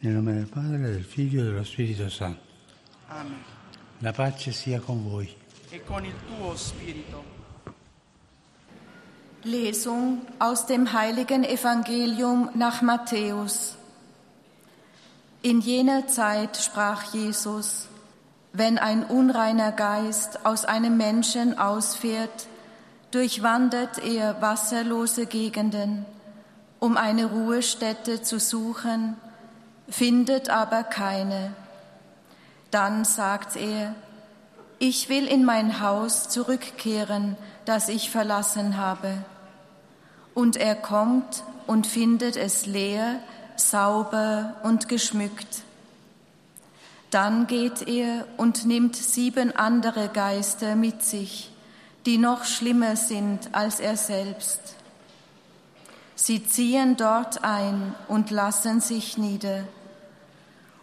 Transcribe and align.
Nel 0.00 0.12
nome 0.12 0.34
del 0.34 0.46
Padre, 0.46 0.78
del 0.78 1.04
Figlio 1.04 1.40
e 1.40 1.44
dello 1.44 1.64
Spirito 1.64 2.08
Santo. 2.10 2.40
Amen. 3.08 3.42
La 4.00 4.12
pace 4.12 4.52
sia 4.52 4.78
con 4.78 5.02
voi. 5.02 5.34
E 5.70 5.82
con 5.84 6.04
il 6.04 6.14
tuo 6.26 6.54
spirito. 6.54 7.24
Lesung 9.42 10.26
aus 10.38 10.66
dem 10.66 10.92
heiligen 10.92 11.44
Evangelium 11.44 12.50
nach 12.54 12.82
Matthäus. 12.82 13.76
In 15.40 15.60
jener 15.60 16.08
Zeit 16.08 16.56
sprach 16.56 17.14
Jesus, 17.14 17.88
wenn 18.52 18.78
ein 18.78 19.04
unreiner 19.04 19.72
Geist 19.72 20.44
aus 20.44 20.64
einem 20.66 20.96
Menschen 20.96 21.58
ausfährt, 21.58 22.48
durchwandert 23.12 23.98
er 23.98 24.42
wasserlose 24.42 25.26
Gegenden, 25.26 26.04
um 26.80 26.96
eine 26.96 27.26
Ruhestätte 27.26 28.20
zu 28.22 28.38
suchen, 28.38 29.16
findet 29.88 30.48
aber 30.48 30.82
keine. 30.84 31.52
Dann 32.70 33.04
sagt 33.04 33.56
er, 33.56 33.94
ich 34.78 35.08
will 35.08 35.26
in 35.26 35.44
mein 35.44 35.80
Haus 35.80 36.28
zurückkehren, 36.28 37.36
das 37.64 37.88
ich 37.88 38.10
verlassen 38.10 38.76
habe. 38.76 39.24
Und 40.34 40.56
er 40.56 40.74
kommt 40.74 41.44
und 41.66 41.86
findet 41.86 42.36
es 42.36 42.66
leer, 42.66 43.20
sauber 43.56 44.54
und 44.62 44.88
geschmückt. 44.88 45.62
Dann 47.10 47.46
geht 47.46 47.88
er 47.88 48.26
und 48.36 48.66
nimmt 48.66 48.96
sieben 48.96 49.54
andere 49.56 50.08
Geister 50.08 50.76
mit 50.76 51.02
sich, 51.02 51.50
die 52.04 52.18
noch 52.18 52.44
schlimmer 52.44 52.96
sind 52.96 53.54
als 53.54 53.80
er 53.80 53.96
selbst. 53.96 54.60
Sie 56.14 56.46
ziehen 56.46 56.96
dort 56.96 57.44
ein 57.44 57.94
und 58.08 58.30
lassen 58.30 58.80
sich 58.80 59.16
nieder. 59.16 59.64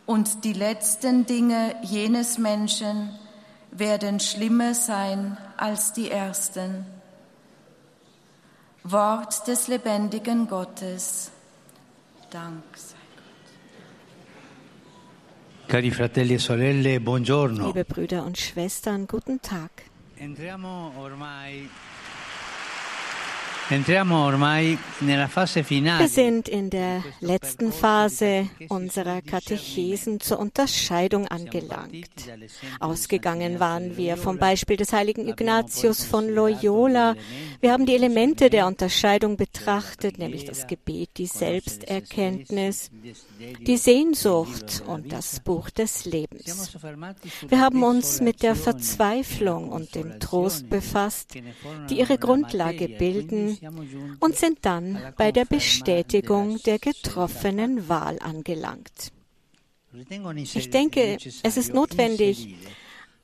Und 0.05 0.43
die 0.43 0.53
letzten 0.53 1.25
Dinge 1.25 1.75
jenes 1.83 2.37
Menschen 2.37 3.17
werden 3.71 4.19
schlimmer 4.19 4.73
sein 4.73 5.37
als 5.57 5.93
die 5.93 6.11
ersten. 6.11 6.85
Wort 8.83 9.47
des 9.47 9.67
lebendigen 9.67 10.47
Gottes. 10.47 11.31
Dank 12.29 12.63
sei 12.75 12.97
Cari 15.67 15.89
fratelli 15.89 16.33
e 16.33 16.37
sorelle, 16.37 16.99
buongiorno. 16.99 17.65
Liebe 17.65 17.85
Brüder 17.85 18.23
und 18.25 18.37
Schwestern, 18.37 19.07
guten 19.07 19.41
Tag. 19.41 19.71
Entriamo 20.17 20.91
ormai 20.97 20.97
Entriamo 20.97 20.99
ormai 20.99 21.67
nella 21.67 21.67
fase 21.67 21.69
finale. 22.69 23.52
Wir 23.69 23.79
sind 26.09 26.49
in 26.49 26.69
der 26.69 27.03
letzten 27.21 27.71
Phase 27.71 28.49
unserer 28.67 29.21
Katechesen 29.21 30.19
zur 30.19 30.39
Unterscheidung 30.39 31.29
angelangt. 31.29 32.09
Ausgegangen 32.81 33.61
waren 33.61 33.95
wir 33.95 34.17
vom 34.17 34.37
Beispiel 34.37 34.75
des 34.75 34.91
heiligen 34.91 35.29
Ignatius 35.29 36.03
von 36.03 36.27
Loyola. 36.27 37.15
Wir 37.61 37.71
haben 37.71 37.85
die 37.85 37.95
Elemente 37.95 38.49
der 38.49 38.67
Unterscheidung 38.67 39.37
betrachtet, 39.37 40.17
nämlich 40.17 40.43
das 40.43 40.67
Gebet, 40.67 41.11
die 41.17 41.27
Selbsterkenntnis, 41.27 42.91
die 43.61 43.77
Sehnsucht 43.77 44.83
und 44.87 45.13
das 45.13 45.39
Buch 45.39 45.69
des 45.69 46.03
Lebens. 46.03 46.77
Wir 47.47 47.61
haben 47.61 47.81
uns 47.83 48.19
mit 48.19 48.43
der 48.43 48.55
Verzweiflung 48.55 49.69
und 49.69 49.95
dem 49.95 50.19
Trost 50.19 50.69
befasst, 50.69 51.35
die 51.89 51.99
ihre 51.99 52.17
Grundlage 52.17 52.89
bilden 52.89 53.52
und 54.19 54.35
sind 54.35 54.59
dann 54.61 54.99
bei 55.17 55.31
der 55.31 55.45
Bestätigung 55.45 56.61
der 56.63 56.79
getroffenen 56.79 57.89
Wahl 57.89 58.19
angelangt. 58.19 59.11
Ich 60.53 60.69
denke, 60.69 61.17
es 61.43 61.57
ist 61.57 61.73
notwendig, 61.73 62.55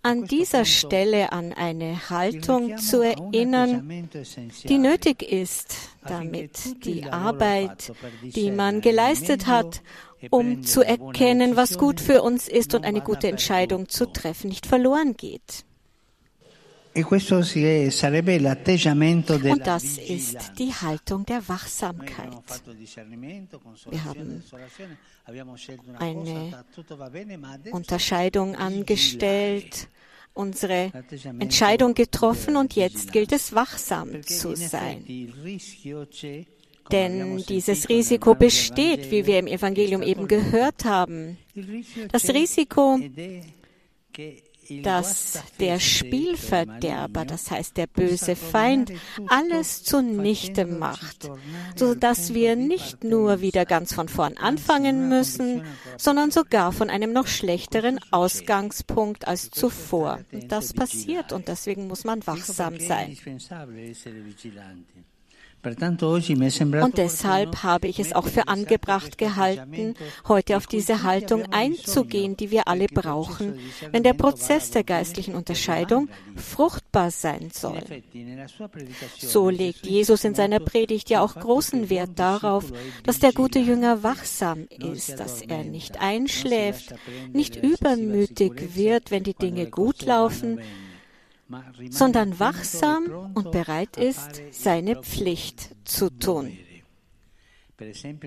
an 0.02 0.26
dieser 0.26 0.64
Stelle 0.64 1.32
an 1.34 1.52
eine 1.52 2.10
Haltung 2.10 2.78
zu 2.78 3.02
erinnern, 3.02 4.10
die 4.64 4.78
nötig 4.78 5.22
ist, 5.24 5.76
damit 6.08 6.86
die 6.86 7.06
Arbeit, 7.06 7.92
die 8.24 8.52
man 8.52 8.82
geleistet 8.82 9.48
hat, 9.48 9.82
um 10.30 10.64
zu 10.64 10.84
erkennen, 10.84 11.56
was 11.56 11.78
gut 11.78 12.00
für 12.00 12.22
uns 12.22 12.48
ist 12.48 12.76
und 12.76 12.86
eine 12.86 13.02
gute 13.02 13.28
Entscheidung 13.28 13.90
zu 13.90 14.06
treffen, 14.06 14.50
nicht 14.50 14.66
verloren 14.66 15.16
geht. 15.18 15.66
Und 19.52 19.68
das 19.68 19.84
ist 19.98 20.38
die 20.58 20.74
Haltung 20.74 21.26
der 21.26 21.48
Wachsamkeit. 21.48 22.30
Wir 23.90 24.04
haben 24.06 24.44
eine 26.00 26.64
Unterscheidung 27.72 28.56
angestellt, 28.56 29.88
unsere 30.34 30.92
Entscheidung 31.40 31.94
getroffen 31.94 32.56
und 32.56 32.76
jetzt 32.76 33.12
gilt 33.12 33.32
es, 33.32 33.54
wachsam 33.54 34.24
zu 34.24 34.56
sein. 34.56 35.06
Denn 36.92 37.38
dieses 37.48 37.88
Risiko 37.90 38.34
besteht, 38.34 39.12
wie 39.12 39.26
wir 39.28 39.40
im 39.40 39.48
Evangelium 39.48 40.02
eben 40.02 40.28
gehört 40.28 40.86
haben. 40.86 41.38
Das 42.12 42.30
Risiko, 42.30 42.98
dass 44.84 45.40
der 45.60 45.80
Spielverderber, 45.80 47.26
das 47.26 47.52
heißt 47.52 47.78
der 47.78 47.88
böse 47.88 48.36
Feind, 48.36 48.92
alles 49.28 49.84
zunichte 49.84 50.66
macht, 50.66 51.30
so 51.76 51.96
dass 51.96 52.34
wir 52.34 52.56
nicht 52.56 53.04
nur 53.04 53.42
wieder 53.42 53.66
ganz 53.66 53.94
von 53.94 54.10
vorn 54.10 54.38
anfangen 54.38 55.10
müssen, 55.10 55.64
sondern 55.98 56.32
sogar 56.32 56.72
von 56.72 56.90
einem 56.90 57.14
noch 57.14 57.28
schlechteren 57.28 58.00
Ausgangspunkt 58.12 59.28
als 59.28 59.50
zuvor. 59.52 60.20
Das 60.48 60.74
passiert 60.74 61.34
und 61.34 61.48
deswegen 61.48 61.88
muss 61.88 62.04
man 62.04 62.26
wachsam 62.26 62.80
sein. 62.80 63.18
Und 65.62 66.98
deshalb 66.98 67.64
habe 67.64 67.88
ich 67.88 68.00
es 68.00 68.14
auch 68.14 68.28
für 68.28 68.48
angebracht 68.48 69.18
gehalten, 69.18 69.96
heute 70.28 70.56
auf 70.56 70.68
diese 70.68 71.04
Haltung 71.04 71.52
einzugehen, 71.52 72.38
die 72.38 72.52
wir 72.52 72.68
alle 72.68 72.88
brauchen, 72.88 73.60
wenn 73.92 74.04
der 74.04 74.14
Prozess 74.14 74.72
der 74.72 74.84
geistlichen 74.84 75.36
Unterscheidung 75.36 76.08
fruchtbar 76.36 77.12
sein 77.12 77.50
soll. 77.52 77.82
So 79.18 79.50
legt 79.50 79.86
Jesus 79.86 80.24
in 80.24 80.34
seiner 80.34 80.60
Predigt 80.60 81.10
ja 81.10 81.22
auch 81.22 81.36
großen 81.36 81.90
Wert 81.90 82.12
darauf, 82.16 82.72
dass 83.04 83.20
der 83.20 83.34
gute 83.34 83.60
Jünger 83.60 84.02
wachsam 84.02 84.68
ist, 84.70 85.20
dass 85.20 85.42
er 85.42 85.64
nicht 85.64 86.00
einschläft, 86.00 86.96
nicht 87.34 87.58
übermütig 87.58 88.76
wird, 88.76 89.12
wenn 89.12 89.24
die 89.24 89.34
Dinge 89.34 89.70
gut 89.70 90.04
laufen, 90.04 90.60
sondern 91.90 92.40
wachsam 92.40 93.32
und 93.34 93.52
bereit 93.52 93.98
ist, 93.98 94.42
seine 94.52 95.02
Pflicht 95.02 95.76
zu 95.86 96.10
tun. 96.10 96.58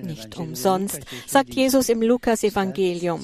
Nicht 0.02 0.38
umsonst 0.38 1.00
sagt 1.26 1.54
Jesus 1.54 1.88
im 1.88 2.00
Lukas-Evangelium, 2.00 3.20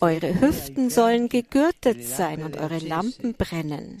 eure 0.00 0.40
Hüften 0.40 0.90
sollen 0.90 1.28
gegürtet 1.28 2.04
sein 2.04 2.42
und 2.42 2.58
eure 2.58 2.78
Lampen 2.78 3.34
brennen. 3.34 3.98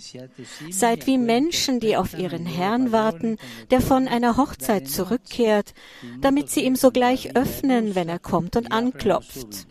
Seid 0.70 1.06
wie 1.06 1.18
Menschen, 1.18 1.80
die 1.80 1.96
auf 1.96 2.18
ihren 2.18 2.44
Herrn 2.46 2.92
warten, 2.92 3.38
der 3.70 3.80
von 3.80 4.06
einer 4.06 4.36
Hochzeit 4.36 4.88
zurückkehrt, 4.88 5.72
damit 6.20 6.50
sie 6.50 6.64
ihm 6.64 6.76
sogleich 6.76 7.34
öffnen, 7.36 7.94
wenn 7.94 8.08
er 8.08 8.18
kommt 8.18 8.56
und 8.56 8.70
anklopft. 8.70 9.66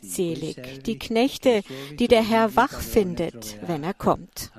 Selig 0.00 0.82
die 0.84 0.98
Knechte, 0.98 1.62
die 1.98 2.08
der 2.08 2.22
Herr 2.22 2.54
wach 2.56 2.80
findet, 2.80 3.58
wenn 3.66 3.82
er 3.82 3.94
kommt. 3.94 4.52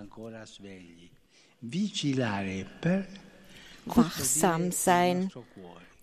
Wachsam 3.86 4.72
sein, 4.72 5.32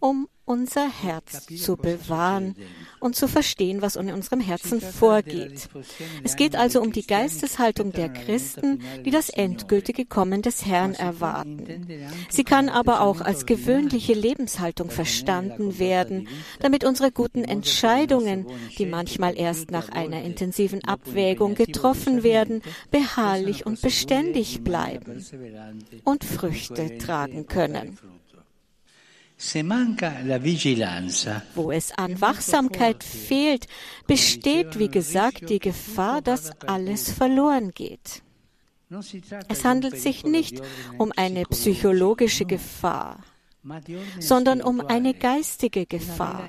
um 0.07 0.29
unser 0.45 0.89
Herz 0.89 1.47
zu 1.47 1.77
bewahren 1.77 2.55
und 3.01 3.17
zu 3.17 3.27
verstehen, 3.27 3.83
was 3.83 3.97
in 3.97 4.13
unserem 4.13 4.39
Herzen 4.39 4.81
vorgeht. 4.81 5.69
Es 6.23 6.37
geht 6.37 6.55
also 6.55 6.81
um 6.81 6.93
die 6.93 7.05
Geisteshaltung 7.05 7.91
der 7.91 8.11
Christen, 8.11 8.81
die 9.05 9.11
das 9.11 9.29
endgültige 9.29 10.05
Kommen 10.05 10.43
des 10.43 10.65
Herrn 10.65 10.95
erwarten. 10.95 11.89
Sie 12.29 12.45
kann 12.45 12.69
aber 12.69 13.01
auch 13.01 13.21
als 13.21 13.45
gewöhnliche 13.45 14.15
Lebenshaltung 14.15 14.91
verstanden 14.91 15.81
werden, 15.81 16.29
damit 16.61 16.85
unsere 16.85 17.11
guten 17.11 17.43
Entscheidungen, 17.43 18.47
die 18.79 18.87
manchmal 18.87 19.37
erst 19.37 19.73
nach 19.73 19.89
einer 19.89 20.23
intensiven 20.23 20.85
Abwägung 20.85 21.57
getroffen 21.57 22.23
werden, 22.23 22.63
beharrlich 22.93 23.67
und 23.67 23.83
beständig 23.83 24.63
bleiben 24.63 25.27
und 26.05 26.23
Früchte 26.23 26.99
tragen 26.99 27.49
können. 27.49 27.99
Wo 31.55 31.71
es 31.71 31.93
an 31.93 32.21
Wachsamkeit 32.21 33.05
fehlt, 33.05 33.67
besteht, 34.07 34.79
wie 34.79 34.89
gesagt, 34.89 35.51
die 35.51 35.59
Gefahr, 35.59 36.23
dass 36.23 36.51
alles 36.63 37.13
verloren 37.13 37.73
geht. 37.73 38.23
Es 39.49 39.65
handelt 39.65 39.99
sich 39.99 40.25
nicht 40.25 40.63
um 40.97 41.13
eine 41.17 41.43
psychologische 41.45 42.47
Gefahr, 42.47 43.19
sondern 44.21 44.63
um 44.63 44.81
eine 44.81 45.13
geistige 45.13 45.87
Gefahr, 45.87 46.49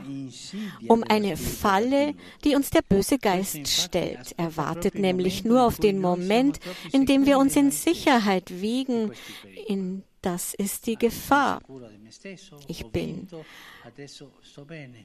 um 0.88 1.04
eine 1.04 1.36
Falle, 1.36 2.14
die 2.44 2.56
uns 2.56 2.70
der 2.70 2.84
böse 2.84 3.18
Geist 3.18 3.68
stellt. 3.68 4.34
Er 4.38 4.56
wartet 4.56 4.96
nämlich 4.96 5.44
nur 5.44 5.64
auf 5.64 5.78
den 5.78 6.00
Moment, 6.00 6.60
in 6.94 7.06
dem 7.06 7.26
wir 7.26 7.38
uns 7.38 7.56
in 7.56 7.72
Sicherheit 7.72 8.62
wiegen, 8.62 9.12
in 9.68 10.04
das 10.28 10.54
ist 10.56 10.86
die 10.86 10.98
Gefahr. 10.98 11.62
Ich 12.68 12.86
bin 12.88 13.28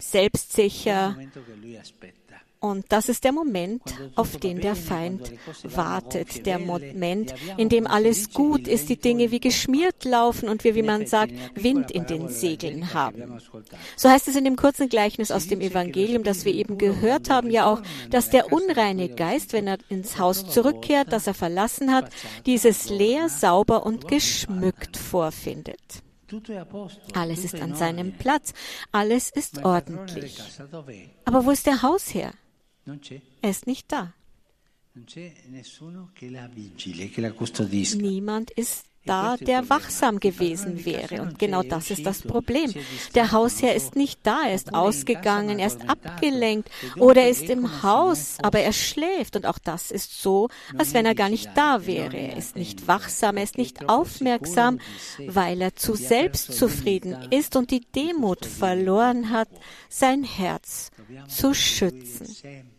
selbstsicher 0.01 1.17
und 2.63 2.87
das 2.91 3.09
ist 3.09 3.25
der 3.25 3.33
Moment, 3.33 3.83
auf 4.15 4.37
den 4.37 4.61
der 4.61 4.77
Feind 4.77 5.33
wartet. 5.65 6.47
Der 6.47 6.61
Moment, 6.61 7.35
in 7.57 7.69
dem 7.69 7.89
alles 7.89 8.33
gut 8.33 8.69
ist, 8.69 8.89
die 8.89 8.97
Dinge 8.97 9.33
wie 9.33 9.41
geschmiert 9.41 10.05
laufen 10.05 10.49
und 10.49 10.63
wir, 10.63 10.77
wie 10.77 10.85
man 10.85 11.07
sagt, 11.07 11.33
Wind 11.55 11.91
in 11.91 12.07
den 12.07 12.29
Segeln 12.29 12.95
haben. 12.95 13.41
So 13.97 14.09
heißt 14.09 14.29
es 14.29 14.37
in 14.37 14.45
dem 14.45 14.55
kurzen 14.55 14.89
Gleichnis 14.89 15.33
aus 15.33 15.49
dem 15.49 15.61
Evangelium, 15.61 16.23
das 16.23 16.45
wir 16.45 16.55
eben 16.55 16.79
gehört 16.79 17.31
haben, 17.31 17.51
ja 17.51 17.67
auch, 17.67 17.83
dass 18.11 18.31
der 18.31 18.53
unreine 18.53 19.09
Geist, 19.09 19.53
wenn 19.53 19.67
er 19.67 19.79
ins 19.89 20.21
Haus 20.21 20.49
zurückkehrt, 20.49 21.13
das 21.13 21.27
er 21.27 21.35
verlassen 21.35 21.93
hat, 21.93 22.13
dieses 22.47 22.89
leer, 22.89 23.29
sauber 23.29 23.85
und 23.85 24.07
geschmückt 24.07 24.97
vorfindet. 24.97 25.81
Alles 27.13 27.45
ist 27.45 27.61
an 27.61 27.75
seinem 27.75 28.13
Platz, 28.13 28.55
alles 28.93 29.31
ist 29.31 29.65
ordentlich. 29.65 30.41
Aber 31.25 31.45
wo 31.45 31.51
ist 31.51 31.67
der 31.67 31.83
Hausherr? 31.83 32.33
Er 33.43 33.51
ist 33.51 33.67
nicht 33.67 33.91
da. 33.93 34.13
Niemand 37.97 38.51
ist 38.51 38.85
da, 39.05 39.37
der 39.37 39.69
wachsam 39.69 40.21
gewesen 40.21 40.85
wäre. 40.85 41.23
Und 41.23 41.39
genau 41.39 41.63
das 41.63 41.91
ist 41.91 42.07
das 42.07 42.23
Problem. 42.23 42.73
Der 43.15 43.33
Hausherr 43.33 43.75
ist 43.75 43.97
nicht 43.97 44.21
da, 44.23 44.43
er 44.47 44.55
ist 44.55 44.75
ausgegangen, 44.75 45.59
er 45.59 45.67
ist 45.67 45.89
abgelenkt 45.89 46.71
oder 46.97 47.23
er 47.23 47.31
ist 47.31 47.49
im 47.49 47.83
Haus, 47.83 48.37
aber 48.43 48.61
er 48.61 48.73
schläft. 48.73 49.37
Und 49.37 49.47
auch 49.47 49.59
das 49.59 49.91
ist 49.91 50.23
so, 50.23 50.49
als 50.77 50.95
wenn 50.95 51.07
er 51.07 51.15
gar 51.15 51.29
nicht 51.29 51.51
da 51.57 51.87
wäre. 51.87 52.17
Er 52.17 52.37
ist 52.37 52.57
nicht 52.57 52.87
wachsam, 52.87 53.37
er 53.37 53.45
ist 53.45 53.59
nicht 53.59 53.89
aufmerksam, 53.89 54.79
weil 55.27 55.61
er 55.61 55.75
zu 55.75 55.95
selbstzufrieden 55.95 57.17
ist 57.31 57.57
und 57.57 57.71
die 57.71 57.81
Demut 57.81 58.47
verloren 58.47 59.31
hat, 59.31 59.49
sein 59.89 60.23
Herz 60.23 60.91
zu 61.29 61.55
schützen. 61.55 62.72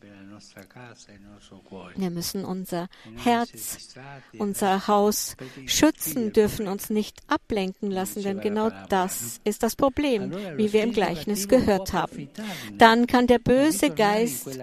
Wir 1.95 2.09
müssen 2.09 2.45
unser 2.45 2.87
Herz, 3.15 3.95
unser 4.37 4.87
Haus 4.87 5.35
schützen, 5.65 6.33
dürfen 6.33 6.67
uns 6.67 6.89
nicht 6.89 7.21
ablenken 7.27 7.91
lassen, 7.91 8.23
denn 8.23 8.39
genau 8.39 8.69
das 8.89 9.39
ist 9.43 9.63
das 9.63 9.75
Problem, 9.75 10.31
wie 10.57 10.73
wir 10.73 10.83
im 10.83 10.93
Gleichnis 10.93 11.47
gehört 11.47 11.93
haben. 11.93 12.29
Dann 12.77 13.07
kann 13.07 13.27
der 13.27 13.39
böse 13.39 13.89
Geist, 13.89 14.59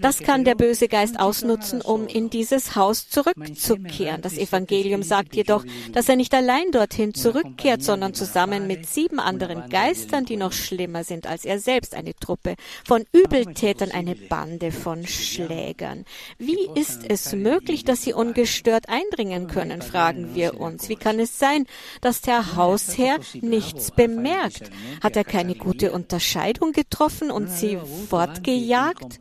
das 0.00 0.18
kann 0.18 0.44
der 0.44 0.54
böse 0.54 0.88
Geist 0.88 1.18
ausnutzen, 1.18 1.80
um 1.80 2.06
in 2.06 2.30
dieses 2.30 2.76
Haus 2.76 3.08
zurückzukehren. 3.08 4.22
Das 4.22 4.38
Evangelium 4.38 5.02
sagt 5.02 5.36
jedoch, 5.36 5.64
dass 5.92 6.08
er 6.08 6.16
nicht 6.16 6.34
allein 6.34 6.70
dorthin 6.70 7.14
zurückkehrt, 7.14 7.82
sondern 7.82 8.14
zusammen 8.14 8.66
mit 8.66 8.86
sieben 8.86 9.20
anderen 9.20 9.68
Geistern, 9.68 10.24
die 10.24 10.36
noch 10.36 10.52
schlimmer 10.52 11.04
sind 11.04 11.26
als 11.26 11.44
er 11.44 11.58
selbst, 11.58 11.94
eine 11.94 12.14
Truppe 12.14 12.54
von 12.84 13.04
Übeltätern, 13.12 13.90
eine 13.90 14.14
Bande 14.44 14.72
von 14.72 15.06
Schlägern. 15.06 16.04
Wie 16.36 16.68
ist 16.74 17.00
es 17.08 17.32
möglich, 17.32 17.82
dass 17.84 18.02
sie 18.02 18.12
ungestört 18.12 18.90
eindringen 18.90 19.46
können, 19.46 19.80
fragen 19.80 20.34
wir 20.34 20.60
uns. 20.60 20.90
Wie 20.90 20.96
kann 20.96 21.18
es 21.18 21.38
sein, 21.38 21.64
dass 22.02 22.20
der 22.20 22.54
Hausherr 22.54 23.20
nichts 23.40 23.90
bemerkt? 23.90 24.70
Hat 25.02 25.16
er 25.16 25.24
keine 25.24 25.54
gute 25.54 25.92
Unterscheidung 25.92 26.72
getroffen 26.72 27.30
und 27.30 27.48
sie 27.48 27.78
fortgejagt? 28.10 29.18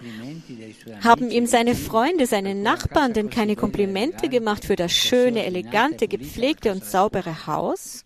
Haben 1.02 1.31
ihm 1.31 1.48
seine 1.48 1.76
Freunde, 1.76 2.28
seine 2.28 2.54
Nachbarn 2.54 3.14
denn 3.14 3.30
keine 3.30 3.56
Komplimente 3.56 4.28
gemacht 4.28 4.66
für 4.66 4.76
das 4.76 4.92
schöne, 4.92 5.46
elegante, 5.46 6.10
gepflegte 6.10 6.69
und 6.74 6.84
saubere 6.84 7.48
Haus? 7.48 8.04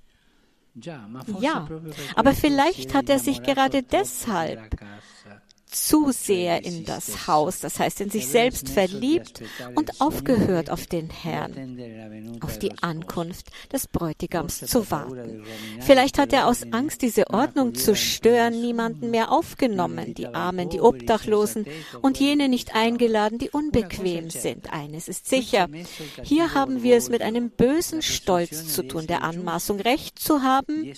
Ja, 1.39 1.67
aber 2.15 2.33
vielleicht 2.33 2.93
hat 2.93 3.09
er 3.09 3.17
sich 3.17 3.41
gerade 3.41 3.81
deshalb 3.81 4.77
zu 5.69 6.11
sehr 6.11 6.63
in 6.63 6.85
das 6.85 7.27
Haus, 7.27 7.59
das 7.59 7.79
heißt 7.79 8.01
in 8.01 8.09
sich 8.09 8.27
selbst 8.27 8.69
verliebt 8.69 9.41
und 9.75 10.01
aufgehört 10.01 10.69
auf 10.69 10.87
den 10.87 11.09
Herrn, 11.09 12.39
auf 12.41 12.57
die 12.57 12.71
Ankunft 12.81 13.47
des 13.71 13.87
Bräutigams 13.87 14.61
zu 14.61 14.89
warten. 14.91 15.43
Vielleicht 15.81 16.17
hat 16.17 16.33
er 16.33 16.47
aus 16.47 16.63
Angst, 16.71 17.01
diese 17.01 17.29
Ordnung 17.29 17.75
zu 17.75 17.95
stören, 17.95 18.61
niemanden 18.61 19.11
mehr 19.11 19.31
aufgenommen, 19.31 20.13
die 20.13 20.27
Armen, 20.27 20.69
die 20.69 20.81
Obdachlosen 20.81 21.65
und 22.01 22.19
jene 22.19 22.49
nicht 22.49 22.75
eingeladen, 22.75 23.37
die 23.37 23.49
unbequem 23.49 24.29
sind. 24.29 24.71
Eines 24.71 25.07
ist 25.07 25.27
sicher, 25.27 25.67
hier 26.23 26.53
haben 26.53 26.83
wir 26.83 26.97
es 26.97 27.09
mit 27.09 27.21
einem 27.21 27.49
bösen 27.49 28.01
Stolz 28.01 28.73
zu 28.73 28.83
tun, 28.87 29.07
der 29.07 29.23
Anmaßung, 29.23 29.79
Recht 29.79 30.19
zu 30.19 30.41
haben, 30.41 30.93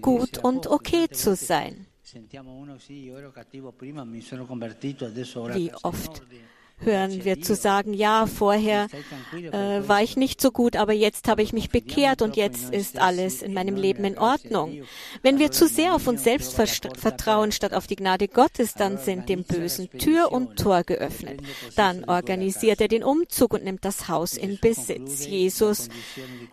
gut 0.00 0.38
und 0.38 0.66
okay 0.66 1.08
zu 1.10 1.36
sein. 1.36 1.86
Sentiamo 2.10 2.54
uno 2.54 2.76
sì, 2.78 3.04
io 3.04 3.18
ero 3.18 3.30
cattivo 3.30 3.70
prima, 3.70 4.02
mi 4.02 4.20
sono 4.20 4.44
convertito, 4.44 5.04
adesso 5.04 5.42
ora 5.42 5.52
sono 5.52 5.64
in 5.64 5.72
ordine. 5.80 6.48
Hören 6.80 7.24
wir 7.24 7.40
zu 7.40 7.54
sagen, 7.54 7.94
ja, 7.94 8.26
vorher 8.26 8.88
äh, 9.32 9.88
war 9.88 10.02
ich 10.02 10.16
nicht 10.16 10.40
so 10.40 10.50
gut, 10.50 10.76
aber 10.76 10.92
jetzt 10.92 11.28
habe 11.28 11.42
ich 11.42 11.52
mich 11.52 11.70
bekehrt 11.70 12.22
und 12.22 12.36
jetzt 12.36 12.72
ist 12.72 12.98
alles 12.98 13.42
in 13.42 13.54
meinem 13.54 13.76
Leben 13.76 14.04
in 14.04 14.18
Ordnung. 14.18 14.82
Wenn 15.22 15.38
wir 15.38 15.50
zu 15.50 15.66
sehr 15.66 15.94
auf 15.94 16.06
uns 16.06 16.24
selbst 16.24 16.54
vertrauen 16.54 17.52
statt 17.52 17.74
auf 17.74 17.86
die 17.86 17.96
Gnade 17.96 18.28
Gottes, 18.28 18.74
dann 18.74 18.98
sind 18.98 19.28
dem 19.28 19.44
Bösen 19.44 19.90
Tür 19.90 20.32
und 20.32 20.58
Tor 20.58 20.82
geöffnet. 20.84 21.40
Dann 21.76 22.04
organisiert 22.04 22.80
er 22.80 22.88
den 22.88 23.04
Umzug 23.04 23.54
und 23.54 23.64
nimmt 23.64 23.84
das 23.84 24.08
Haus 24.08 24.36
in 24.36 24.58
Besitz. 24.60 25.26
Jesus 25.26 25.88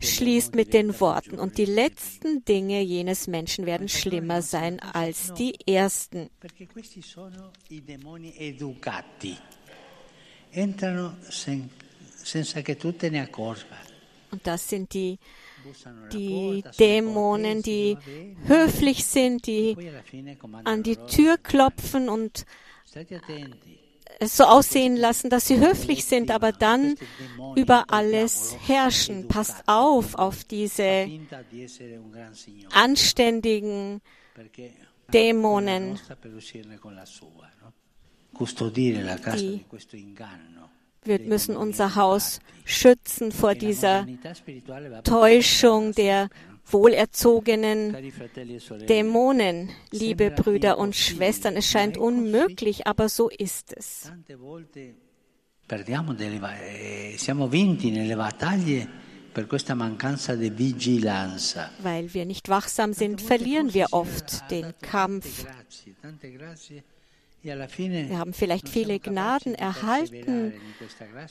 schließt 0.02 0.56
mit 0.56 0.74
den 0.74 1.00
Worten, 1.00 1.40
und 1.40 1.58
die 1.58 1.66
letzten 1.66 2.44
Dinge 2.46 2.82
jenes 2.82 3.28
Menschen 3.28 3.66
werden 3.66 3.90
schlimmer 3.90 4.42
sein 4.42 4.80
als 4.80 5.34
die 5.34 5.56
ersten 5.68 6.30
entrano 10.52 11.18
sen, 11.28 11.70
senza 12.24 12.62
che 12.62 12.76
tu 12.76 12.96
te 12.96 13.10
ne 13.10 13.22
accorga. 13.22 13.86
Und 14.30 14.46
das 14.46 14.68
sind 14.68 14.94
die, 14.94 15.18
die 16.12 16.64
Dämonen, 16.78 17.62
die 17.62 17.98
höflich 18.46 19.06
sind, 19.06 19.48
die 19.48 19.78
an 20.66 20.84
die 20.84 20.98
Tür 20.98 21.38
klopfen 21.38 22.10
und 22.10 22.46
es 24.20 24.36
so 24.36 24.44
aussehen 24.46 24.98
lassen, 24.98 25.30
dass 25.30 25.48
sie 25.48 25.60
höflich 25.60 26.06
sind, 26.06 26.32
aber 26.32 26.52
dann 26.52 26.96
über 27.56 27.86
alles 27.90 28.58
herrschen. 28.66 29.28
Passt 29.28 29.64
auf 29.68 30.16
auf 30.16 30.44
diese 30.44 31.08
anständigen 32.72 34.02
Dämonen, 35.14 36.00
die 39.36 39.66
wir 41.08 41.20
müssen 41.20 41.56
unser 41.56 41.96
Haus 41.96 42.40
schützen 42.66 43.32
vor 43.32 43.56
dieser 43.56 44.06
Täuschung 45.04 45.94
der 45.94 46.30
wohlerzogenen 46.66 47.96
Dämonen, 48.90 49.70
liebe 49.92 50.32
Brüder 50.32 50.78
und 50.78 50.96
Schwestern. 50.96 51.56
Es 51.56 51.68
scheint 51.68 51.98
unmöglich, 51.98 52.86
aber 52.86 53.08
so 53.08 53.30
ist 53.30 53.74
es. 53.76 54.12
Weil 61.82 62.14
wir 62.14 62.26
nicht 62.26 62.50
wachsam 62.50 62.94
sind, 62.94 63.22
verlieren 63.22 63.74
wir 63.74 63.88
oft 63.92 64.52
den 64.52 64.74
Kampf. 64.82 65.46
Wir 67.48 68.20
haben 68.20 68.34
vielleicht 68.34 68.68
viele 68.68 69.00
Gnaden 69.00 69.56
erhalten, 69.56 70.54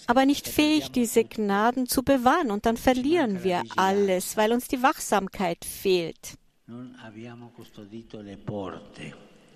aber 0.06 0.24
nicht 0.24 0.48
fähig, 0.48 0.90
diese 0.90 1.24
Gnaden 1.24 1.86
zu 1.86 2.02
bewahren. 2.02 2.50
Und 2.50 2.64
dann 2.64 2.76
verlieren 2.76 3.44
wir 3.44 3.62
alles, 3.76 4.36
weil 4.36 4.52
uns 4.52 4.66
die 4.68 4.82
Wachsamkeit 4.82 5.64
fehlt. 5.64 6.38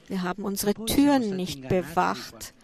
Wir 0.09 0.23
haben 0.23 0.45
unsere 0.45 0.75
Türen 0.75 1.37
nicht 1.37 1.69
bewacht. 1.69 2.55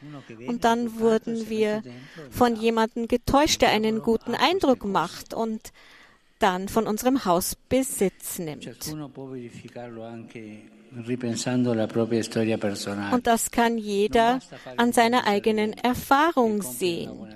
Und 0.47 0.65
dann 0.65 0.99
wurden 0.99 1.49
wir 1.49 1.83
von 2.31 2.57
jemandem 2.57 3.09
getäuscht, 3.09 3.63
der 3.63 3.71
einen 3.71 4.03
guten 4.03 4.35
Eindruck 4.35 4.85
macht. 4.85 5.33
Und 5.33 5.73
dann 6.39 6.69
von 6.69 6.87
unserem 6.87 7.25
Haus 7.25 7.57
Besitz 7.69 8.39
nimmt. 8.39 8.69
Und 13.13 13.27
das 13.27 13.51
kann 13.51 13.79
jeder 13.79 14.41
an 14.77 14.93
seiner 14.93 15.27
eigenen 15.27 15.73
Erfahrung 15.75 16.63
sehen. 16.63 17.35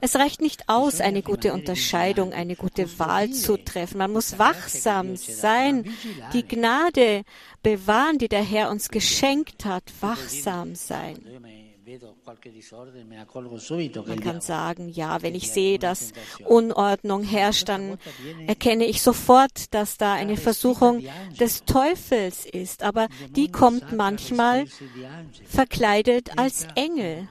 Es 0.00 0.16
reicht 0.16 0.40
nicht 0.40 0.68
aus, 0.68 1.00
eine 1.00 1.22
gute 1.22 1.52
Unterscheidung, 1.52 2.32
eine 2.32 2.56
gute 2.56 2.98
Wahl 2.98 3.30
zu 3.30 3.58
treffen. 3.58 3.98
Man 3.98 4.12
muss 4.12 4.38
wachsam 4.38 5.16
sein, 5.16 5.84
die 6.32 6.46
Gnade 6.46 7.22
bewahren, 7.62 8.18
die 8.18 8.28
der 8.28 8.42
Herr 8.42 8.70
uns 8.70 8.88
geschenkt 8.88 9.64
hat, 9.64 9.84
wachsam 10.00 10.74
sein. 10.74 11.18
Man 14.06 14.20
kann 14.20 14.40
sagen, 14.40 14.88
ja, 14.88 15.22
wenn 15.22 15.34
ich 15.34 15.50
sehe, 15.50 15.78
dass 15.78 16.12
Unordnung 16.44 17.24
herrscht, 17.24 17.68
dann 17.68 17.98
erkenne 18.46 18.84
ich 18.84 19.02
sofort, 19.02 19.74
dass 19.74 19.98
da 19.98 20.14
eine 20.14 20.36
Versuchung 20.36 21.04
des 21.38 21.64
Teufels 21.64 22.46
ist. 22.46 22.82
Aber 22.82 23.08
die 23.30 23.50
kommt 23.50 23.92
manchmal 23.92 24.66
verkleidet 25.44 26.38
als 26.38 26.66
Engel. 26.74 27.28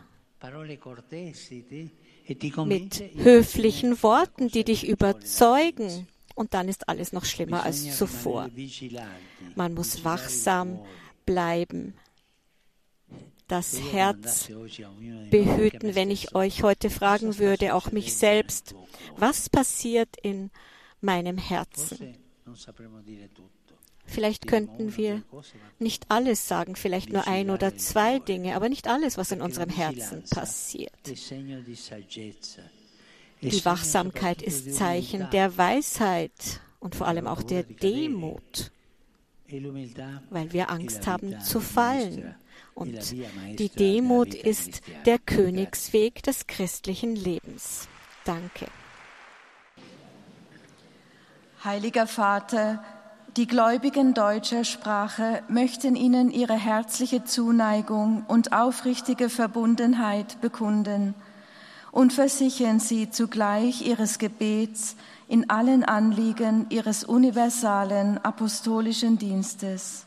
mit 2.65 3.03
höflichen 3.15 4.03
Worten, 4.03 4.49
die 4.49 4.63
dich 4.63 4.87
überzeugen. 4.87 6.07
Und 6.35 6.53
dann 6.53 6.67
ist 6.67 6.89
alles 6.89 7.13
noch 7.13 7.25
schlimmer 7.25 7.63
als 7.63 7.97
zuvor. 7.97 8.49
Man 9.55 9.73
muss 9.73 10.03
wachsam 10.03 10.79
bleiben 11.25 11.95
das 13.47 13.79
Herz 13.91 14.49
behüten, 15.29 15.95
wenn 15.95 16.11
ich 16.11 16.35
euch 16.35 16.63
heute 16.63 16.89
fragen 16.89 17.37
würde, 17.37 17.75
auch 17.75 17.91
mich 17.91 18.15
selbst, 18.15 18.75
was 19.17 19.49
passiert 19.49 20.09
in 20.21 20.49
meinem 21.01 21.37
Herzen? 21.37 22.17
Vielleicht 24.05 24.47
könnten 24.47 24.97
wir 24.97 25.23
nicht 25.79 26.05
alles 26.09 26.47
sagen, 26.47 26.75
vielleicht 26.75 27.11
nur 27.11 27.27
ein 27.27 27.49
oder 27.49 27.77
zwei 27.77 28.19
Dinge, 28.19 28.55
aber 28.55 28.69
nicht 28.69 28.87
alles, 28.87 29.17
was 29.17 29.31
in 29.31 29.41
unserem 29.41 29.69
Herzen 29.69 30.23
passiert. 30.29 30.91
Die 33.41 33.65
Wachsamkeit 33.65 34.41
ist 34.41 34.75
Zeichen 34.75 35.29
der 35.31 35.57
Weisheit 35.57 36.61
und 36.79 36.95
vor 36.95 37.07
allem 37.07 37.27
auch 37.27 37.43
der 37.43 37.63
Demut, 37.63 38.71
weil 40.29 40.53
wir 40.53 40.69
Angst 40.69 41.07
haben 41.07 41.39
zu 41.41 41.59
fallen. 41.59 42.35
Und 42.73 42.97
die 43.59 43.69
Demut 43.69 44.33
ist 44.33 44.81
der 45.05 45.19
Königsweg 45.19 46.23
des 46.23 46.47
christlichen 46.47 47.15
Lebens. 47.15 47.87
Danke. 48.25 48.67
Heiliger 51.63 52.07
Vater, 52.07 52.83
die 53.37 53.47
Gläubigen 53.47 54.13
deutscher 54.13 54.63
Sprache 54.63 55.43
möchten 55.47 55.95
Ihnen 55.95 56.29
ihre 56.29 56.55
herzliche 56.55 57.23
Zuneigung 57.23 58.25
und 58.27 58.53
aufrichtige 58.53 59.29
Verbundenheit 59.29 60.39
bekunden 60.41 61.15
und 61.91 62.11
versichern 62.11 62.79
Sie 62.79 63.09
zugleich 63.09 63.81
Ihres 63.87 64.19
Gebets 64.19 64.95
in 65.27 65.49
allen 65.49 65.83
Anliegen 65.83 66.65
Ihres 66.69 67.03
universalen 67.03 68.17
apostolischen 68.17 69.17
Dienstes. 69.17 70.05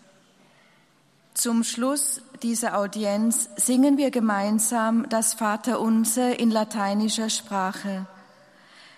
Zum 1.36 1.64
Schluss 1.64 2.22
dieser 2.42 2.78
Audienz 2.78 3.50
singen 3.56 3.98
wir 3.98 4.10
gemeinsam 4.10 5.06
das 5.10 5.34
Vaterunser 5.34 6.38
in 6.38 6.50
lateinischer 6.50 7.28
Sprache. 7.28 8.06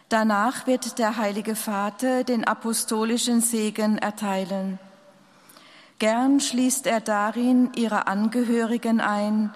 Danach 0.08 0.68
wird 0.68 1.00
der 1.00 1.16
Heilige 1.16 1.56
Vater 1.56 2.22
den 2.22 2.44
apostolischen 2.44 3.40
Segen 3.40 3.98
erteilen. 3.98 4.78
Gern 5.98 6.38
schließt 6.38 6.86
er 6.86 7.00
darin 7.00 7.72
ihre 7.74 8.06
Angehörigen 8.06 9.00
ein, 9.00 9.52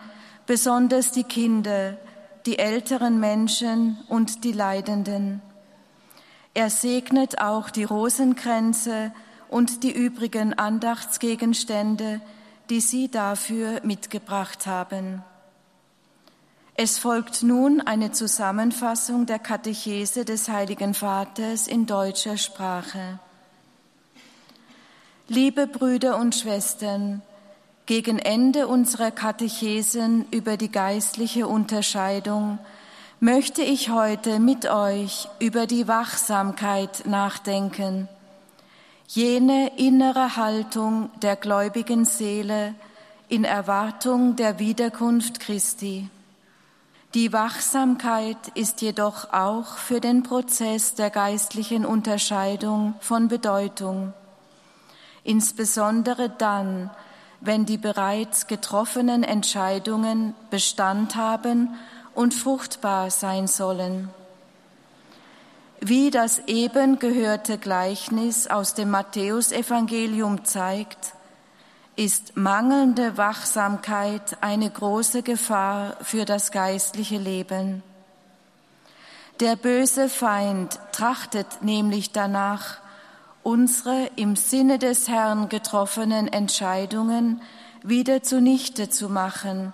besonders 0.46 1.12
die 1.12 1.22
Kinder, 1.22 1.96
die 2.46 2.58
älteren 2.58 3.20
Menschen 3.20 3.96
und 4.08 4.42
die 4.42 4.50
Leidenden. 4.50 5.40
Er 6.52 6.68
segnet 6.68 7.40
auch 7.40 7.70
die 7.70 7.84
Rosenkränze 7.84 9.12
und 9.48 9.84
die 9.84 9.92
übrigen 9.92 10.54
Andachtsgegenstände, 10.54 12.20
die 12.70 12.80
Sie 12.80 13.10
dafür 13.10 13.80
mitgebracht 13.84 14.66
haben. 14.66 15.22
Es 16.74 16.98
folgt 16.98 17.42
nun 17.42 17.80
eine 17.80 18.12
Zusammenfassung 18.12 19.26
der 19.26 19.38
Katechese 19.38 20.24
des 20.24 20.48
Heiligen 20.48 20.94
Vaters 20.94 21.66
in 21.66 21.86
deutscher 21.86 22.38
Sprache. 22.38 23.18
Liebe 25.28 25.66
Brüder 25.66 26.18
und 26.18 26.34
Schwestern, 26.34 27.22
gegen 27.86 28.18
Ende 28.18 28.68
unserer 28.68 29.10
Katechesen 29.10 30.26
über 30.30 30.56
die 30.56 30.70
geistliche 30.70 31.46
Unterscheidung 31.46 32.58
möchte 33.20 33.62
ich 33.62 33.90
heute 33.90 34.40
mit 34.40 34.66
euch 34.66 35.28
über 35.40 35.66
die 35.66 35.88
Wachsamkeit 35.88 37.06
nachdenken– 37.06 38.08
jene 39.06 39.72
innere 39.76 40.36
Haltung 40.36 41.10
der 41.20 41.36
gläubigen 41.36 42.04
Seele 42.04 42.74
in 43.28 43.44
Erwartung 43.44 44.36
der 44.36 44.58
Wiederkunft 44.58 45.40
Christi. 45.40 46.08
Die 47.14 47.32
Wachsamkeit 47.32 48.48
ist 48.54 48.80
jedoch 48.80 49.32
auch 49.32 49.76
für 49.76 50.00
den 50.00 50.22
Prozess 50.22 50.94
der 50.94 51.10
geistlichen 51.10 51.84
Unterscheidung 51.84 52.94
von 53.00 53.28
Bedeutung, 53.28 54.14
insbesondere 55.24 56.30
dann, 56.30 56.90
wenn 57.40 57.66
die 57.66 57.76
bereits 57.76 58.46
getroffenen 58.46 59.24
Entscheidungen 59.24 60.34
Bestand 60.48 61.16
haben 61.16 61.74
und 62.14 62.32
fruchtbar 62.32 63.10
sein 63.10 63.46
sollen. 63.46 64.08
Wie 65.84 66.12
das 66.12 66.38
eben 66.46 67.00
gehörte 67.00 67.58
Gleichnis 67.58 68.46
aus 68.46 68.74
dem 68.74 68.90
Matthäusevangelium 68.90 70.44
zeigt, 70.44 71.14
ist 71.96 72.36
mangelnde 72.36 73.16
Wachsamkeit 73.16 74.36
eine 74.42 74.70
große 74.70 75.24
Gefahr 75.24 75.96
für 76.00 76.24
das 76.24 76.52
geistliche 76.52 77.18
Leben. 77.18 77.82
Der 79.40 79.56
böse 79.56 80.08
Feind 80.08 80.78
trachtet 80.92 81.62
nämlich 81.62 82.12
danach, 82.12 82.76
unsere 83.42 84.08
im 84.14 84.36
Sinne 84.36 84.78
des 84.78 85.08
Herrn 85.08 85.48
getroffenen 85.48 86.28
Entscheidungen 86.28 87.42
wieder 87.82 88.22
zunichte 88.22 88.88
zu 88.88 89.08
machen 89.08 89.72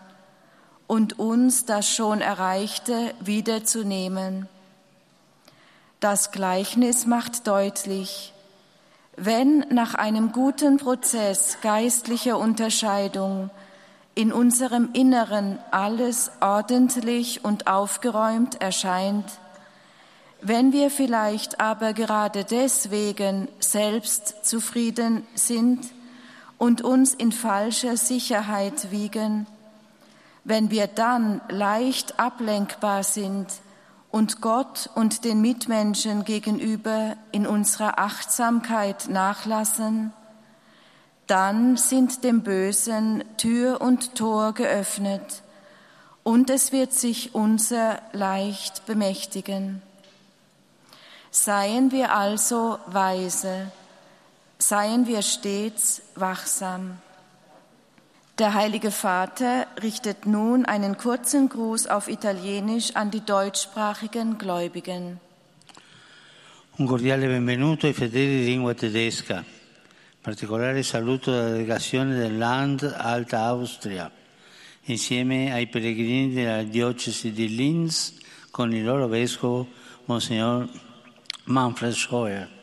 und 0.86 1.18
uns 1.18 1.66
das 1.66 1.86
schon 1.86 2.22
Erreichte 2.22 3.12
wiederzunehmen. 3.20 4.48
Das 6.00 6.30
Gleichnis 6.30 7.06
macht 7.06 7.48
deutlich, 7.48 8.32
wenn 9.16 9.66
nach 9.70 9.94
einem 9.94 10.30
guten 10.30 10.76
Prozess 10.76 11.58
geistlicher 11.60 12.38
Unterscheidung 12.38 13.50
in 14.14 14.32
unserem 14.32 14.90
Inneren 14.92 15.58
alles 15.72 16.30
ordentlich 16.40 17.44
und 17.44 17.66
aufgeräumt 17.66 18.60
erscheint, 18.60 19.24
wenn 20.40 20.72
wir 20.72 20.88
vielleicht 20.90 21.60
aber 21.60 21.94
gerade 21.94 22.44
deswegen 22.44 23.48
selbst 23.58 24.46
zufrieden 24.46 25.26
sind 25.34 25.84
und 26.58 26.82
uns 26.82 27.12
in 27.12 27.32
falscher 27.32 27.96
Sicherheit 27.96 28.92
wiegen, 28.92 29.48
wenn 30.44 30.70
wir 30.70 30.86
dann 30.86 31.40
leicht 31.48 32.20
ablenkbar 32.20 33.02
sind, 33.02 33.48
und 34.10 34.40
Gott 34.40 34.90
und 34.94 35.24
den 35.24 35.40
Mitmenschen 35.40 36.24
gegenüber 36.24 37.16
in 37.32 37.46
unserer 37.46 37.98
Achtsamkeit 37.98 39.08
nachlassen, 39.08 40.12
dann 41.26 41.76
sind 41.76 42.24
dem 42.24 42.42
Bösen 42.42 43.22
Tür 43.36 43.80
und 43.80 44.14
Tor 44.14 44.54
geöffnet 44.54 45.42
und 46.22 46.50
es 46.50 46.72
wird 46.72 46.92
sich 46.92 47.34
unser 47.34 48.00
leicht 48.12 48.86
bemächtigen. 48.86 49.82
Seien 51.30 51.92
wir 51.92 52.14
also 52.14 52.78
weise, 52.86 53.70
seien 54.58 55.06
wir 55.06 55.22
stets 55.22 56.02
wachsam. 56.14 56.98
Der 58.38 58.54
Heilige 58.54 58.92
Vater 58.92 59.66
richtet 59.82 60.24
nun 60.24 60.64
einen 60.64 60.96
kurzen 60.96 61.48
Gruß 61.48 61.88
auf 61.88 62.06
Italienisch 62.06 62.94
an 62.94 63.10
die 63.10 63.24
deutschsprachigen 63.24 64.38
Gläubigen. 64.38 65.18
Un 66.78 66.86
cordiale 66.86 67.26
benvenuto 67.26 67.88
ai 67.88 67.92
fedeli 67.92 68.38
di 68.38 68.44
lingua 68.44 68.74
tedesca. 68.74 69.44
Particolare 70.22 70.84
saluto 70.84 71.32
della 71.32 71.50
delegazione 71.50 72.14
del 72.14 72.38
Land 72.38 72.84
Alta 72.96 73.46
Austria, 73.46 74.08
insieme 74.84 75.52
ai 75.52 75.66
pellegrini 75.66 76.32
della 76.32 76.62
diocesi 76.62 77.32
di 77.32 77.56
Linz 77.56 78.14
con 78.52 78.72
il 78.72 78.84
loro 78.84 79.08
vescovo 79.08 79.66
Monsignor 80.04 80.68
Manfred 81.46 81.92
Scheuer. 81.92 82.57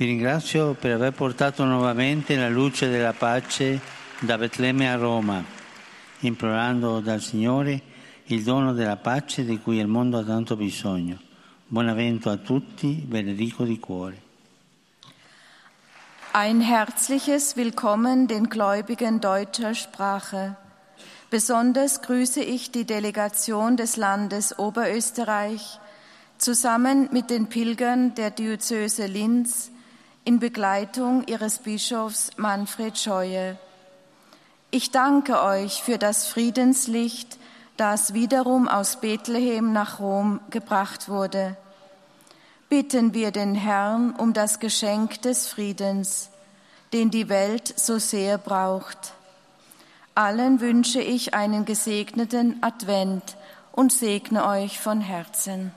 Vi 0.00 0.06
ringrazio 0.06 0.72
per 0.72 0.92
aver 0.92 1.12
portato 1.12 1.62
nuovamente 1.64 2.34
la 2.34 2.48
luce 2.48 2.88
della 2.88 3.12
pace 3.12 3.78
da 4.20 4.38
Betlemme 4.38 4.90
a 4.90 4.96
Roma, 4.96 5.44
implorando 6.20 7.00
dal 7.00 7.20
Signore 7.20 7.82
il 8.28 8.42
dono 8.42 8.72
della 8.72 8.96
pace 8.96 9.44
di 9.44 9.60
cui 9.60 9.76
il 9.76 9.86
mondo 9.86 10.16
ha 10.16 10.24
tanto 10.24 10.56
bisogno. 10.56 11.18
Buon 11.66 11.88
avvento 11.88 12.30
a 12.30 12.38
tutti, 12.38 13.04
benedico 13.06 13.64
di 13.64 13.78
cuore. 13.78 14.22
Ein 16.32 16.62
herzliches 16.62 17.54
Willkommen 17.56 18.26
den 18.26 18.48
Gläubigen 18.48 19.20
deutscher 19.20 19.74
Sprache. 19.74 20.56
Besonders 21.28 22.00
grüße 22.00 22.40
ich 22.40 22.70
die 22.70 22.86
Delegation 22.86 23.76
des 23.76 23.96
Landes 23.96 24.58
Oberösterreich 24.58 25.78
zusammen 26.38 27.10
mit 27.12 27.28
den 27.28 27.48
Pilgern 27.48 28.14
der 28.14 28.30
Diözese 28.30 29.04
Linz 29.04 29.70
in 30.24 30.38
Begleitung 30.38 31.26
ihres 31.26 31.58
Bischofs 31.58 32.30
Manfred 32.36 32.98
Scheue. 32.98 33.58
Ich 34.70 34.90
danke 34.90 35.42
euch 35.42 35.82
für 35.82 35.98
das 35.98 36.26
Friedenslicht, 36.26 37.38
das 37.76 38.14
wiederum 38.14 38.68
aus 38.68 39.00
Bethlehem 39.00 39.72
nach 39.72 40.00
Rom 40.00 40.40
gebracht 40.50 41.08
wurde 41.08 41.56
bitten 42.70 43.14
wir 43.14 43.32
den 43.32 43.56
Herrn 43.56 44.12
um 44.12 44.32
das 44.32 44.60
Geschenk 44.60 45.20
des 45.22 45.48
Friedens, 45.48 46.30
den 46.92 47.10
die 47.10 47.28
Welt 47.28 47.74
so 47.76 47.98
sehr 47.98 48.38
braucht. 48.38 49.12
Allen 50.14 50.60
wünsche 50.60 51.00
ich 51.00 51.34
einen 51.34 51.64
gesegneten 51.64 52.62
Advent 52.62 53.36
und 53.72 53.92
segne 53.92 54.46
euch 54.46 54.78
von 54.78 55.00
Herzen. 55.00 55.72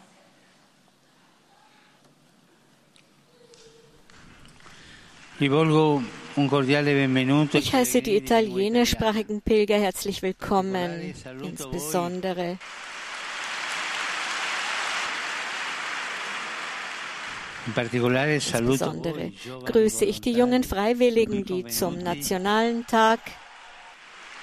Ich 7.53 7.73
heiße 7.73 8.01
die 8.01 8.15
italienischsprachigen 8.15 9.41
Pilger 9.41 9.77
herzlich 9.77 10.21
willkommen, 10.21 11.13
insbesondere 11.43 12.57
Insbesondere 17.65 19.31
grüße 19.65 20.05
ich 20.05 20.21
die 20.21 20.31
jungen 20.31 20.63
Freiwilligen, 20.63 21.43
die 21.43 21.65
zum 21.65 21.97
Nationalen 21.97 22.87
Tag 22.87 23.19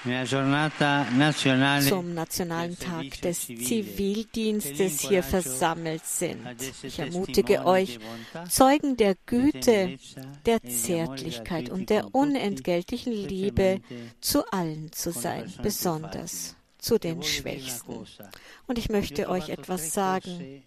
zum 0.03 2.13
Nationalen 2.13 2.79
Tag 2.79 3.21
des 3.21 3.45
Zivildienstes 3.45 5.01
hier 5.01 5.21
versammelt 5.21 6.05
sind. 6.05 6.39
Ich 6.81 6.97
ermutige 6.97 7.65
euch, 7.65 7.99
Zeugen 8.49 8.97
der 8.97 9.15
Güte, 9.25 9.99
der 10.45 10.63
Zärtlichkeit 10.63 11.69
und 11.69 11.89
der 11.89 12.15
unentgeltlichen 12.15 13.13
Liebe 13.13 13.81
zu 14.21 14.43
allen 14.51 14.91
zu 14.91 15.11
sein, 15.11 15.53
besonders 15.61 16.55
zu 16.79 16.97
den 16.97 17.21
Schwächsten. 17.21 18.07
Und 18.65 18.79
ich 18.79 18.89
möchte 18.89 19.29
euch 19.29 19.49
etwas 19.49 19.93
sagen. 19.93 20.63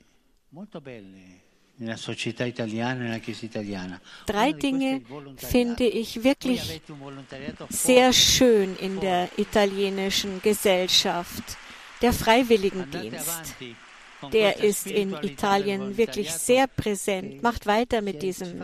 Drei 4.26 4.52
Dinge 4.52 5.02
finde 5.36 5.84
ich 5.84 6.22
wirklich 6.22 6.80
sehr 7.68 8.12
schön 8.12 8.76
in 8.76 9.00
der 9.00 9.28
italienischen 9.36 10.40
Gesellschaft. 10.40 11.56
Der 12.00 12.12
Freiwilligendienst, 12.12 13.54
der 14.32 14.62
ist 14.62 14.86
in 14.86 15.14
Italien 15.22 15.96
wirklich 15.96 16.30
sehr 16.30 16.66
präsent. 16.66 17.42
Macht 17.42 17.66
weiter 17.66 18.02
mit 18.02 18.22
diesem, 18.22 18.62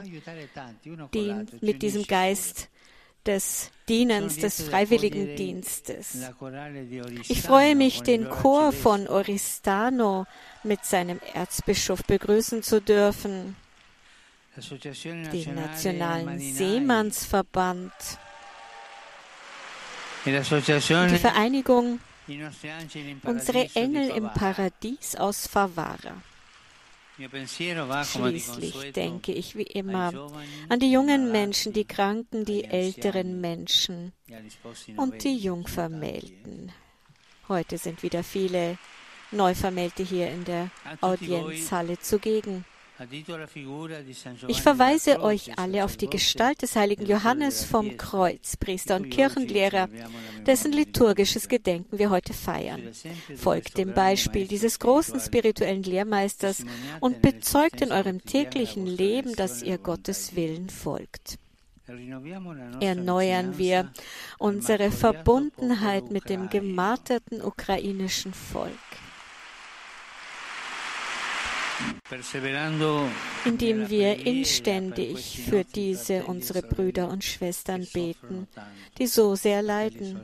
mit 1.60 1.82
diesem 1.82 2.04
Geist 2.06 2.68
des 3.26 3.70
Dienens, 3.88 4.38
des 4.38 4.62
Freiwilligendienstes. 4.62 6.30
Ich 7.28 7.42
freue 7.42 7.74
mich, 7.74 8.02
den 8.02 8.28
Chor 8.28 8.72
von 8.72 9.08
Oristano 9.08 10.26
mit 10.62 10.84
seinem 10.84 11.20
Erzbischof 11.34 12.04
begrüßen 12.04 12.62
zu 12.62 12.80
dürfen, 12.80 13.56
den 15.32 15.54
Nationalen 15.54 16.38
Seemannsverband, 16.38 17.92
die 20.24 21.18
Vereinigung 21.18 22.00
Unsere 23.24 23.68
Engel 23.74 24.10
im 24.10 24.32
Paradies 24.32 25.16
aus 25.16 25.46
Favara. 25.48 26.22
Schließlich 28.04 28.92
denke 28.92 29.32
ich 29.32 29.56
wie 29.56 29.62
immer 29.62 30.12
an 30.68 30.78
die 30.80 30.90
jungen 30.90 31.30
Menschen, 31.32 31.72
die 31.72 31.84
Kranken, 31.84 32.44
die 32.44 32.64
älteren 32.64 33.40
Menschen 33.40 34.12
und 34.96 35.22
die 35.24 35.36
Jungvermählten. 35.36 36.72
Heute 37.48 37.78
sind 37.78 38.02
wieder 38.02 38.22
viele 38.22 38.78
Neuvermählte 39.32 40.02
hier 40.02 40.30
in 40.30 40.44
der 40.44 40.70
Audienzhalle 41.00 41.98
zugegen. 41.98 42.64
Ich 44.48 44.60
verweise 44.60 45.22
euch 45.22 45.58
alle 45.58 45.84
auf 45.84 45.96
die 45.96 46.10
Gestalt 46.10 46.60
des 46.60 46.76
heiligen 46.76 47.06
Johannes 47.06 47.64
vom 47.64 47.96
Kreuz, 47.96 48.58
Priester 48.58 48.96
und 48.96 49.08
Kirchenlehrer, 49.08 49.88
dessen 50.46 50.72
liturgisches 50.72 51.48
Gedenken 51.48 51.98
wir 51.98 52.10
heute 52.10 52.34
feiern. 52.34 52.82
Folgt 53.36 53.78
dem 53.78 53.94
Beispiel 53.94 54.46
dieses 54.46 54.78
großen 54.78 55.18
spirituellen 55.18 55.82
Lehrmeisters 55.82 56.62
und 57.00 57.22
bezeugt 57.22 57.80
in 57.80 57.90
eurem 57.90 58.22
täglichen 58.22 58.86
Leben, 58.86 59.34
dass 59.34 59.62
ihr 59.62 59.78
Gottes 59.78 60.36
Willen 60.36 60.68
folgt. 60.68 61.38
Erneuern 62.80 63.56
wir 63.56 63.90
unsere 64.38 64.90
Verbundenheit 64.90 66.10
mit 66.10 66.28
dem 66.28 66.50
gemarterten 66.50 67.42
ukrainischen 67.42 68.34
Volk 68.34 68.99
indem 73.44 73.88
wir 73.88 74.26
inständig 74.26 75.40
für 75.48 75.64
diese 75.64 76.24
unsere 76.24 76.62
Brüder 76.62 77.08
und 77.08 77.24
Schwestern 77.24 77.86
beten, 77.92 78.48
die 78.98 79.06
so 79.06 79.34
sehr 79.34 79.62
leiden. 79.62 80.20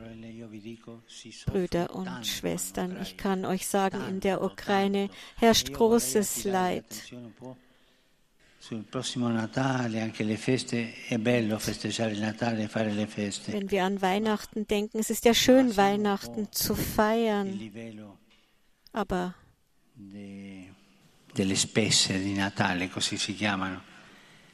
Brüder 1.46 1.94
und 1.94 2.26
Schwestern, 2.26 3.00
ich 3.02 3.16
kann 3.16 3.44
euch 3.44 3.66
sagen, 3.66 3.98
in 4.08 4.20
der 4.20 4.42
Ukraine 4.42 5.10
herrscht 5.36 5.72
großes 5.72 6.44
Leid. 6.44 6.84
Wenn 13.52 13.70
wir 13.70 13.84
an 13.84 14.02
Weihnachten 14.02 14.66
denken, 14.66 14.98
es 14.98 15.10
ist 15.10 15.24
ja 15.24 15.34
schön, 15.34 15.76
Weihnachten 15.76 16.50
zu 16.50 16.74
feiern. 16.74 17.60
Aber 18.92 19.34
delle 21.36 21.54
spesse 21.54 22.18
di 22.18 22.32
Natale, 22.32 22.88
così 22.88 23.18
si 23.18 23.34
chiamano. 23.34 23.82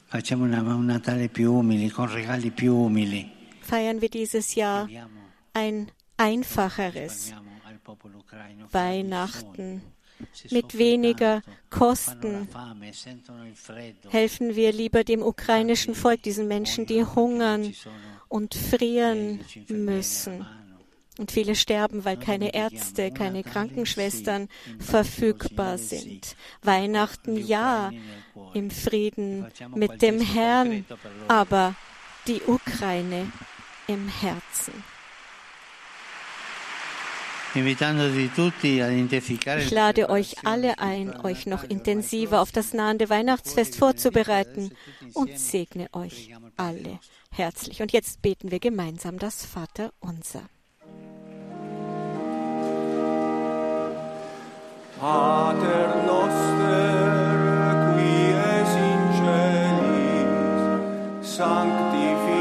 Facciamo 0.05 0.43
una, 0.43 0.61
un 0.61 0.85
Natale 0.85 1.29
più 1.29 1.53
umili, 1.53 1.89
con 1.89 2.11
regali 2.11 2.51
più 2.51 2.75
umili. 2.75 3.31
Feiern 3.61 4.01
wir 4.01 4.09
dieses 4.09 4.55
Jahr 4.55 4.89
ein 5.53 5.89
einfacheres 6.17 7.33
Weihnachten 8.71 9.81
mit 10.51 10.77
weniger 10.77 11.41
Kosten. 11.69 12.49
Helfen 14.09 14.55
wir 14.55 14.73
lieber 14.73 15.05
dem 15.05 15.21
ukrainischen 15.21 15.95
Volk, 15.95 16.21
diesen 16.23 16.49
Menschen, 16.49 16.85
die 16.85 17.05
hungern 17.05 17.73
und 18.27 18.55
frieren 18.55 19.39
müssen. 19.69 20.45
Und 21.19 21.31
viele 21.31 21.55
sterben, 21.55 22.05
weil 22.05 22.17
keine 22.17 22.55
Ärzte, 22.55 23.11
keine 23.11 23.43
Krankenschwestern 23.43 24.49
verfügbar 24.79 25.77
sind. 25.77 26.35
Weihnachten 26.63 27.37
ja 27.37 27.91
im 28.55 28.71
Frieden 28.71 29.45
mit 29.75 30.01
dem 30.01 30.19
Herrn, 30.19 30.85
aber 31.27 31.75
die 32.27 32.41
Ukraine 32.47 33.31
im 33.87 34.07
Herzen. 34.07 34.73
Ich 37.55 39.71
lade 39.71 40.09
euch 40.09 40.35
alle 40.43 40.79
ein, 40.79 41.15
euch 41.23 41.45
noch 41.45 41.63
intensiver 41.63 42.41
auf 42.41 42.51
das 42.51 42.73
nahende 42.73 43.11
Weihnachtsfest 43.11 43.75
vorzubereiten 43.75 44.71
und 45.13 45.37
segne 45.37 45.87
euch 45.93 46.33
alle 46.57 46.99
herzlich. 47.29 47.83
Und 47.83 47.93
jetzt 47.93 48.23
beten 48.23 48.49
wir 48.49 48.59
gemeinsam 48.59 49.19
das 49.19 49.45
Vaterunser. 49.45 50.49
Sanctific 61.35 62.32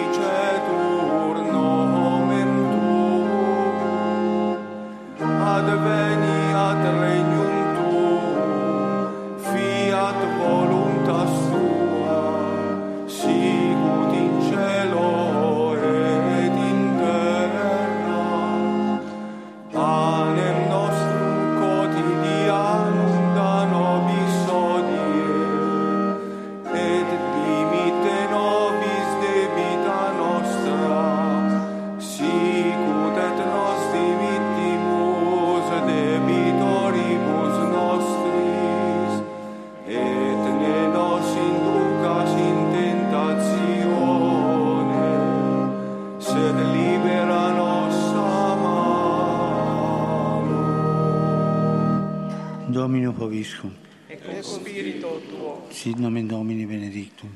Poviscum, 53.42 53.74
e 54.06 54.18
con 54.20 54.40
spirito 54.40 55.20
tuo, 55.28 55.66
sit 55.70 55.96
nomen 55.96 56.28
Domini 56.28 56.64
benedictum. 56.64 57.34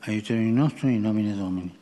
Aiuterium 0.00 0.54
nostrum 0.54 0.90
in 0.90 1.02
nomine 1.02 1.36
Domini. 1.36 1.76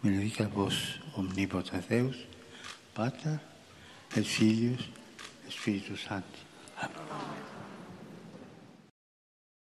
Benedicat 0.00 0.52
vos 0.52 1.00
omnipotens 1.14 1.86
Deus, 1.86 2.16
Pater, 2.92 3.40
et 4.14 4.24
Filius, 4.24 4.86
et 5.46 5.50
Spiritus 5.50 6.02
Sancti. 6.02 6.40